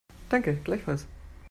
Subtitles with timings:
[0.31, 1.05] Danke, gleichfalls.